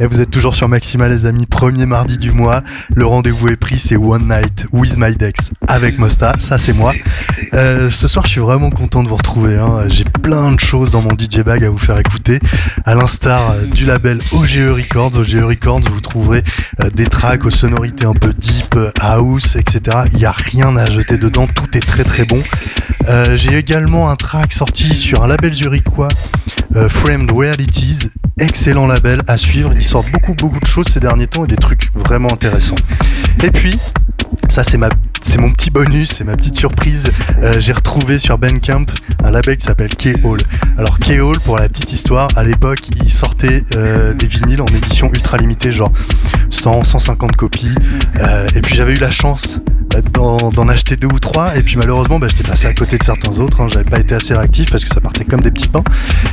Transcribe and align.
Et 0.00 0.06
vous 0.06 0.18
êtes 0.18 0.30
toujours 0.30 0.54
sur 0.54 0.66
Maxima 0.66 1.08
les 1.08 1.26
amis, 1.26 1.44
premier 1.44 1.84
mardi 1.84 2.16
du 2.16 2.32
mois. 2.32 2.62
Le 2.94 3.04
rendez-vous 3.04 3.48
est 3.48 3.56
pris, 3.56 3.78
c'est 3.78 3.96
One 3.96 4.28
Night 4.28 4.66
with 4.72 4.96
My 4.96 5.14
Dex 5.14 5.52
avec 5.68 5.98
Mosta, 5.98 6.34
ça 6.38 6.56
c'est 6.56 6.72
moi. 6.72 6.94
Euh, 7.52 7.90
ce 7.90 8.08
soir 8.08 8.24
je 8.24 8.30
suis 8.30 8.40
vraiment 8.40 8.70
content 8.70 9.02
de 9.02 9.08
vous 9.08 9.16
retrouver. 9.16 9.58
Hein. 9.58 9.88
J'ai 9.88 10.04
plein 10.04 10.52
de 10.52 10.58
choses 10.58 10.90
dans 10.90 11.02
mon 11.02 11.10
DJ 11.10 11.40
bag 11.40 11.64
à 11.64 11.68
vous 11.68 11.76
faire 11.76 11.98
écouter. 11.98 12.40
À 12.86 12.94
l'instar 12.94 13.50
euh, 13.50 13.66
du 13.66 13.84
label 13.84 14.20
OGE 14.32 14.70
Records. 14.70 15.18
OGE 15.18 15.36
Records, 15.36 15.82
vous 15.92 16.00
trouverez 16.00 16.42
euh, 16.80 16.88
des 16.88 17.06
tracks 17.06 17.44
aux 17.44 17.50
sonorités 17.50 18.06
un 18.06 18.14
peu 18.14 18.32
deep, 18.32 18.78
house, 19.00 19.56
etc. 19.56 19.98
Il 20.12 20.18
n'y 20.18 20.24
a 20.24 20.32
rien 20.32 20.78
à 20.78 20.86
jeter 20.86 21.18
dedans, 21.18 21.46
tout 21.46 21.76
est 21.76 21.86
très 21.86 22.04
très 22.04 22.24
bon. 22.24 22.40
J'ai 23.34 23.56
également 23.56 24.08
un 24.08 24.16
track 24.16 24.52
sorti 24.52 24.94
sur 24.94 25.24
un 25.24 25.26
label 25.26 25.52
zurichois, 25.52 26.08
Framed 26.88 27.30
Realities 27.32 28.10
excellent 28.40 28.86
label 28.86 29.22
à 29.28 29.38
suivre. 29.38 29.72
Ils 29.74 29.84
sortent 29.84 30.10
beaucoup 30.10 30.34
beaucoup 30.34 30.60
de 30.60 30.66
choses 30.66 30.86
ces 30.86 31.00
derniers 31.00 31.26
temps 31.26 31.44
et 31.44 31.48
des 31.48 31.56
trucs 31.56 31.90
vraiment 31.94 32.32
intéressants. 32.32 32.74
Et 33.42 33.50
puis, 33.50 33.78
ça 34.48 34.64
c'est 34.64 34.78
mon 35.38 35.50
petit 35.52 35.70
bonus, 35.70 36.10
c'est 36.10 36.24
ma 36.24 36.36
petite 36.36 36.56
surprise. 36.56 37.10
Euh, 37.42 37.54
j'ai 37.58 37.72
retrouvé 37.72 38.18
sur 38.18 38.36
Bandcamp 38.38 38.86
un 39.22 39.30
label 39.30 39.56
qui 39.56 39.64
s'appelle 39.64 39.94
K-Hall. 39.94 40.38
Alors 40.76 40.98
K-Hall, 40.98 41.38
pour 41.40 41.56
la 41.56 41.68
petite 41.68 41.92
histoire, 41.92 42.28
à 42.36 42.42
l'époque, 42.42 42.88
il 42.96 43.12
sortait 43.12 43.62
euh, 43.76 44.14
des 44.14 44.26
vinyles 44.26 44.62
en 44.62 44.66
édition 44.66 45.08
ultra 45.12 45.38
limitée, 45.38 45.72
genre 45.72 45.92
100, 46.50 46.84
150 46.84 47.36
copies. 47.36 47.74
Euh, 48.20 48.46
et 48.54 48.60
puis 48.60 48.74
j'avais 48.74 48.94
eu 48.94 48.98
la 48.98 49.10
chance 49.10 49.60
d'en 50.12 50.68
acheter 50.68 50.96
deux 50.96 51.08
ou 51.08 51.18
trois. 51.18 51.56
Et 51.56 51.62
puis 51.62 51.76
malheureusement 51.76 52.18
bah, 52.18 52.26
j'étais 52.28 52.48
passé 52.48 52.66
à 52.66 52.72
côté 52.72 52.98
de 52.98 53.02
certains 53.02 53.38
autres 53.38 53.60
hein. 53.60 53.66
j'avais 53.68 53.88
pas 53.88 53.98
été 53.98 54.14
assez 54.14 54.34
réactif 54.34 54.70
parce 54.70 54.84
que 54.84 54.92
ça 54.92 55.00
partait 55.00 55.24
comme 55.24 55.40
des 55.40 55.50
petits 55.50 55.68
pains. 55.68 55.84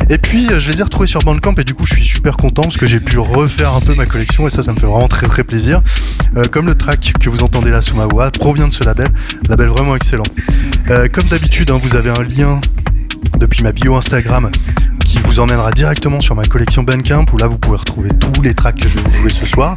Et 0.10 0.18
puis 0.18 0.48
euh, 0.52 0.60
je 0.60 0.70
les 0.70 0.80
ai 0.80 0.84
retrouvés 0.84 1.08
sur 1.08 1.22
Bandcamp 1.22 1.56
et 1.58 1.64
du 1.64 1.74
coup 1.74 1.86
je 1.86 1.96
suis 1.96 2.06
super 2.06 2.38
content 2.38 2.64
parce 2.64 2.78
que 2.78 2.86
j'ai 2.86 3.00
pu 3.00 3.20
refaire 3.20 3.74
un 3.74 3.82
peu 3.82 3.96
ma 3.96 4.06
collection 4.06 4.48
et 4.48 4.50
ça 4.50 4.64
ça 4.64 4.74
me 4.74 4.80
fait 4.80 4.86
vraiment 4.86 5.08
très 5.08 5.28
très 5.28 5.44
plaisir. 5.44 5.82
Euh, 6.36 6.44
comme 6.52 6.66
le 6.66 6.76
track 6.76 7.14
que 7.20 7.30
vous 7.30 7.44
entendez 7.44 7.72
là 7.72 7.82
sous 7.82 7.96
ma 7.96 8.06
voix 8.06 8.32
provient 8.32 8.68
de 8.68 8.74
ce 8.74 8.84
label. 8.84 9.10
Label 9.50 9.68
vraiment 9.68 9.96
excellent. 9.96 10.24
Euh, 10.90 11.08
comme 11.12 11.26
d'habitude 11.26 11.72
hein, 11.72 11.80
vous 11.82 11.96
avez 11.96 12.10
un 12.10 12.24
lien 12.24 12.60
depuis 13.40 13.64
ma 13.64 13.72
bio 13.72 13.96
Instagram 13.96 14.50
qui 15.06 15.20
vous 15.24 15.40
emmènera 15.40 15.72
directement 15.72 16.22
sur 16.22 16.36
ma 16.36 16.44
collection 16.44 16.84
Bandcamp 16.84 17.26
où 17.34 17.38
là 17.38 17.48
vous 17.48 17.58
pouvez 17.58 17.78
retrouver 17.78 18.10
tous 18.10 18.42
les 18.42 18.54
tracks 18.54 18.80
que 18.80 18.88
je 18.88 18.96
vais 18.96 19.10
vous 19.10 19.14
jouer 19.14 19.30
ce 19.30 19.46
soir. 19.46 19.76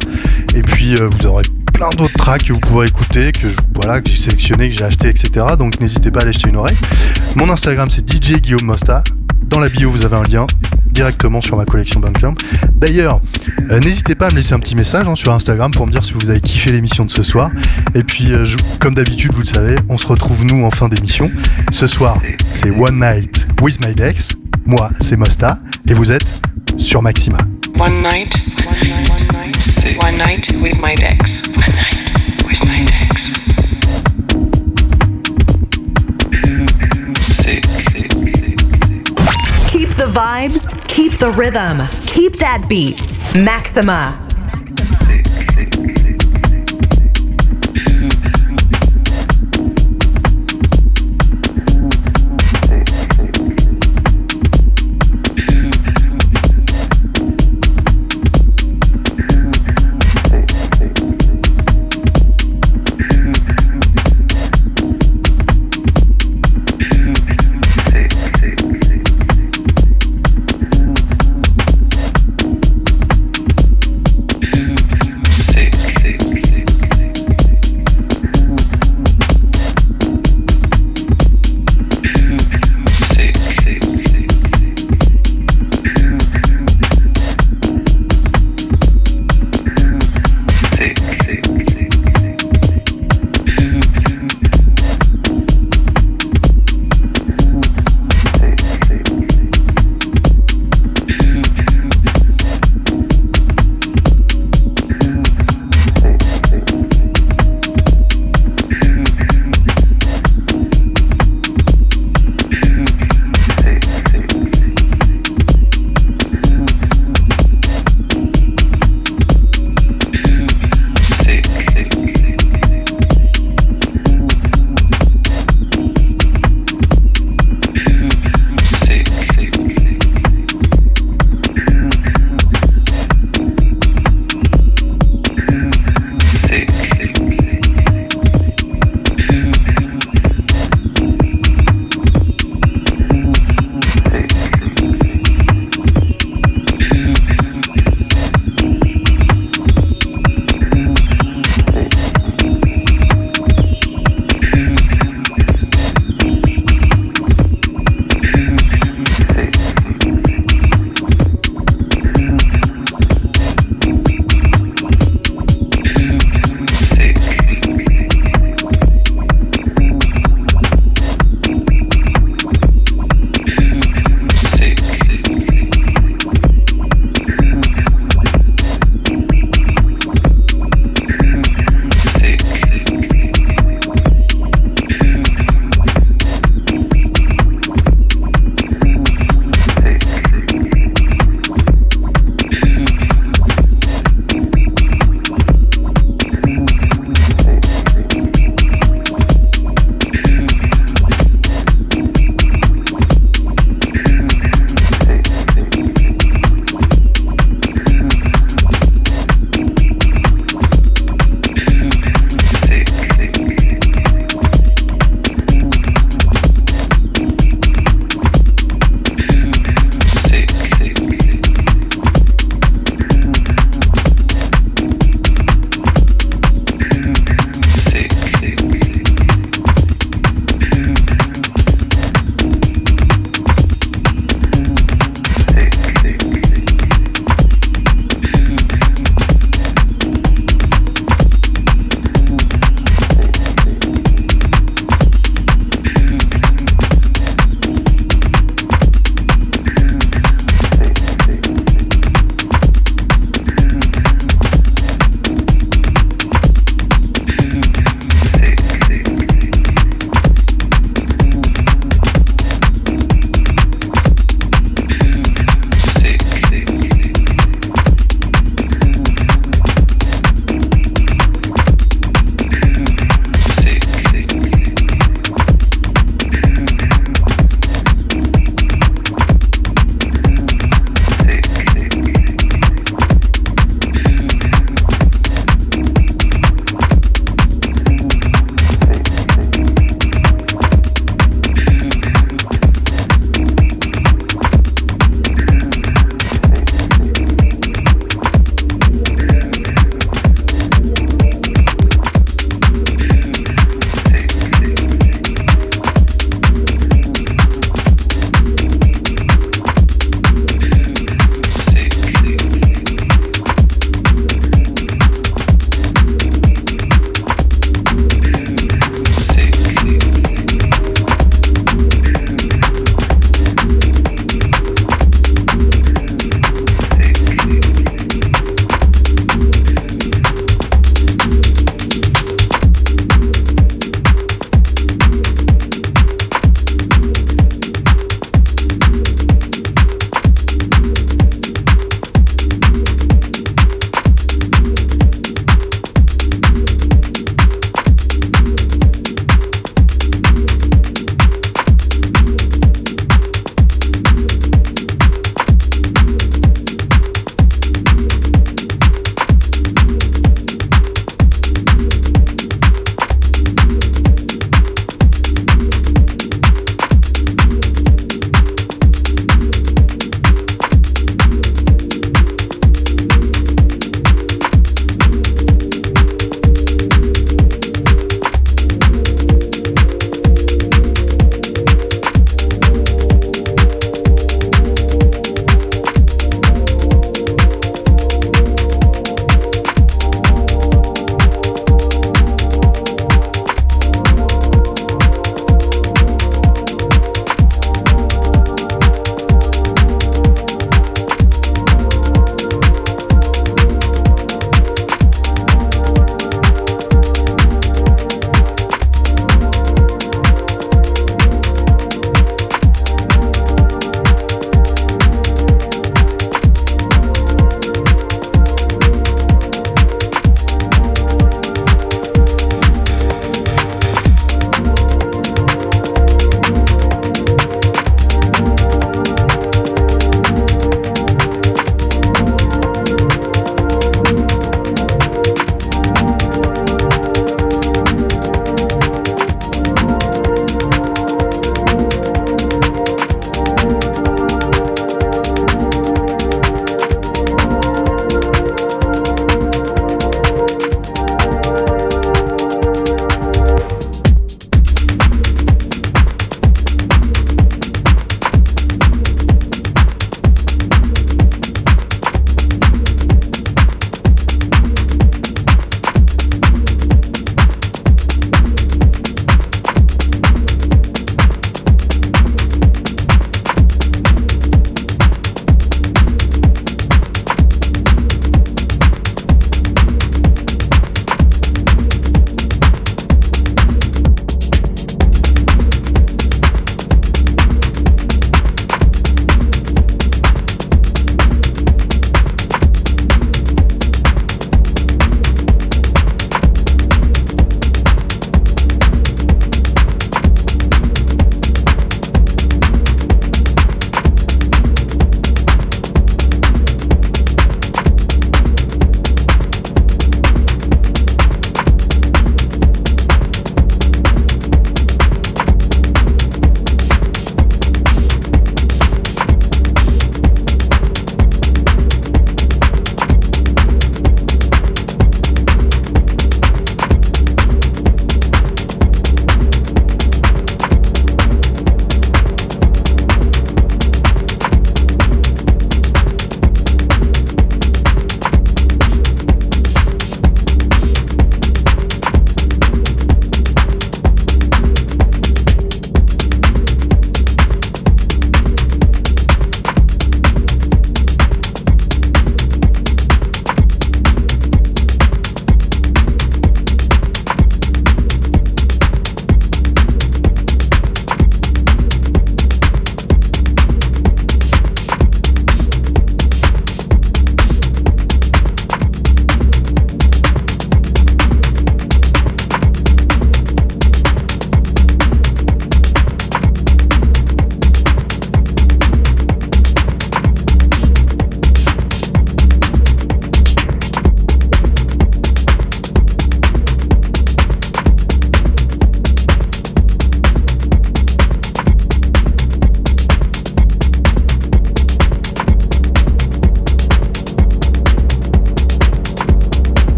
Et 0.55 0.61
puis 0.61 0.95
vous 0.95 1.25
aurez 1.25 1.43
plein 1.81 1.89
d'autres 1.97 2.13
tracks 2.13 2.43
que 2.43 2.53
vous 2.53 2.59
pourrez 2.59 2.85
écouter, 2.85 3.31
que, 3.31 3.47
voilà, 3.73 4.01
que 4.01 4.09
j'ai 4.11 4.15
sélectionné, 4.15 4.69
que 4.69 4.75
j'ai 4.75 4.83
acheté, 4.83 5.09
etc. 5.09 5.47
Donc 5.57 5.79
n'hésitez 5.81 6.11
pas 6.11 6.19
à 6.19 6.23
aller 6.23 6.31
jeter 6.31 6.49
une 6.49 6.57
oreille. 6.57 6.77
Mon 7.35 7.49
Instagram 7.49 7.89
c'est 7.89 8.07
DJ 8.07 8.39
Guillaume 8.39 8.65
Mosta. 8.65 9.03
Dans 9.47 9.59
la 9.59 9.67
bio 9.67 9.89
vous 9.89 10.05
avez 10.05 10.15
un 10.15 10.23
lien 10.23 10.45
directement 10.91 11.41
sur 11.41 11.57
ma 11.57 11.65
collection 11.65 11.99
Bandcamp. 11.99 12.35
D'ailleurs, 12.75 13.19
euh, 13.71 13.79
n'hésitez 13.79 14.13
pas 14.13 14.27
à 14.27 14.29
me 14.29 14.35
laisser 14.35 14.53
un 14.53 14.59
petit 14.59 14.75
message 14.75 15.07
hein, 15.07 15.15
sur 15.15 15.33
Instagram 15.33 15.71
pour 15.71 15.87
me 15.87 15.91
dire 15.91 16.05
si 16.05 16.13
vous 16.13 16.29
avez 16.29 16.39
kiffé 16.39 16.71
l'émission 16.71 17.03
de 17.03 17.09
ce 17.09 17.23
soir. 17.23 17.49
Et 17.95 18.03
puis, 18.03 18.31
euh, 18.31 18.45
comme 18.79 18.93
d'habitude, 18.93 19.33
vous 19.33 19.41
le 19.41 19.45
savez, 19.45 19.77
on 19.89 19.97
se 19.97 20.05
retrouve 20.05 20.45
nous 20.45 20.63
en 20.63 20.69
fin 20.69 20.87
d'émission. 20.87 21.31
Ce 21.71 21.87
soir, 21.87 22.21
c'est 22.51 22.69
One 22.69 22.99
Night 22.99 23.47
with 23.59 23.83
My 23.83 23.95
Dex. 23.95 24.29
Moi, 24.67 24.91
c'est 24.99 25.17
Mosta. 25.17 25.57
Et 25.89 25.95
vous 25.95 26.11
êtes 26.11 26.41
sur 26.77 27.01
Maxima. 27.01 27.39
One 27.79 28.03
night, 28.03 28.35
one 28.67 28.87
night, 28.87 29.10
one 30.01 30.17
night, 30.17 30.51
with 30.61 30.79
my 30.79 30.95
Dex. 30.95 31.41
One 31.47 31.75
night 31.75 31.95
with 32.45 32.63
my 32.65 32.85
Dex. 32.85 33.27
Keep 39.71 39.89
the 39.95 40.11
vibes, 40.11 40.87
keep 40.87 41.13
the 41.13 41.31
rhythm, 41.31 41.87
keep 42.07 42.37
that 42.37 42.65
beat. 42.67 43.17
Maxima. 43.35 44.17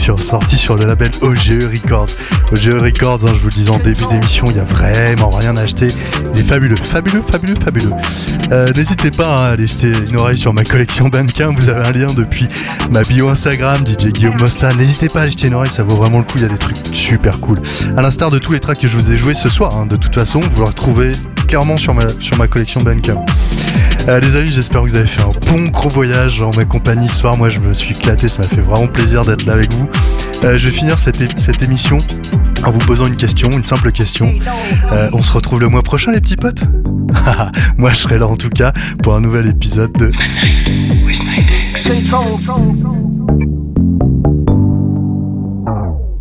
Track 0.00 0.18
sur, 0.18 0.18
sorti 0.20 0.56
sur 0.56 0.76
le 0.76 0.86
label 0.86 1.10
OGE 1.20 1.64
Records. 1.72 2.06
OGE 2.52 2.70
Records, 2.70 3.24
hein, 3.24 3.32
je 3.34 3.38
vous 3.40 3.48
le 3.48 3.52
disais 3.54 3.70
en 3.70 3.78
début 3.78 4.06
d'émission, 4.10 4.46
il 4.48 4.56
y 4.56 4.60
a 4.60 4.64
vraiment 4.64 5.30
rien 5.30 5.56
à 5.56 5.62
acheter. 5.62 5.88
Il 6.34 6.40
est 6.40 6.44
fabuleux, 6.44 6.76
fabuleux, 6.76 7.22
fabuleux, 7.22 7.54
fabuleux. 7.62 7.92
Euh, 8.50 8.66
N'hésitez 8.76 9.10
pas 9.10 9.28
hein, 9.28 9.44
à 9.44 9.48
aller 9.52 9.66
jeter 9.66 9.92
une 10.08 10.18
oreille 10.18 10.38
sur 10.38 10.52
ma 10.52 10.64
collection 10.64 11.08
Bandcamp. 11.08 11.54
Vous 11.56 11.68
avez 11.68 11.86
un 11.86 11.92
lien 11.92 12.12
depuis 12.14 12.48
ma 12.90 13.02
bio 13.02 13.28
Instagram, 13.28 13.78
DJ 13.86 14.12
Guillaume 14.12 14.36
Mosta. 14.38 14.72
N'hésitez 14.74 15.08
pas 15.08 15.22
à 15.22 15.28
jeter 15.28 15.48
une 15.48 15.54
oreille, 15.54 15.70
ça 15.70 15.82
vaut 15.82 15.96
vraiment 15.96 16.18
le 16.18 16.24
coup. 16.24 16.36
Il 16.36 16.42
y 16.42 16.46
a 16.46 16.48
des 16.48 16.58
trucs 16.58 16.76
super 16.92 17.40
cool. 17.40 17.60
À 17.96 18.02
l'instar 18.02 18.30
de 18.30 18.38
tous 18.38 18.52
les 18.52 18.60
tracks 18.60 18.78
que 18.78 18.88
je 18.88 18.96
vous 18.96 19.10
ai 19.10 19.18
joués 19.18 19.34
ce 19.34 19.48
soir, 19.48 19.76
hein, 19.76 19.86
de 19.86 19.96
toute 19.96 20.14
façon, 20.14 20.40
vous 20.40 20.60
le 20.60 20.66
retrouvez 20.66 21.12
clairement 21.46 21.76
sur 21.76 21.94
ma, 21.94 22.08
sur 22.20 22.36
ma 22.38 22.46
collection 22.48 22.82
Bandcamp. 22.82 23.24
Euh, 24.08 24.18
les 24.18 24.36
amis, 24.36 24.48
j'espère 24.48 24.82
que 24.82 24.88
vous 24.88 24.96
avez 24.96 25.06
fait 25.06 25.22
un 25.22 25.32
bon 25.52 25.68
gros 25.68 25.88
voyage 25.88 26.42
en 26.42 26.50
ma 26.56 26.64
compagnie 26.64 27.08
ce 27.08 27.16
soir. 27.16 27.36
Moi, 27.36 27.48
je 27.48 27.60
me 27.60 27.74
suis 27.74 27.94
éclaté, 27.94 28.28
ça 28.28 28.42
m'a 28.42 28.48
fait 28.48 28.60
vraiment 28.60 28.86
plaisir 28.86 29.22
d'être 29.22 29.44
là 29.44 29.52
avec 29.52 29.72
vous. 29.72 29.88
Euh, 30.42 30.56
je 30.56 30.66
vais 30.66 30.72
finir 30.72 30.98
cette, 30.98 31.20
émission 31.62 31.98
en 32.64 32.70
vous 32.70 32.78
posant 32.78 33.04
une 33.04 33.16
question, 33.16 33.50
une 33.50 33.64
simple 33.64 33.92
question. 33.92 34.34
Euh, 34.92 35.10
on 35.12 35.22
se 35.22 35.32
retrouve 35.32 35.60
le 35.60 35.68
mois 35.68 35.82
prochain, 35.82 36.12
les 36.12 36.20
petits 36.20 36.36
potes? 36.36 36.64
Moi, 37.76 37.90
je 37.90 37.96
serai 37.96 38.18
là 38.18 38.26
en 38.26 38.36
tout 38.36 38.48
cas 38.48 38.72
pour 39.02 39.14
un 39.14 39.20
nouvel 39.20 39.46
épisode 39.46 39.92
de 39.92 40.12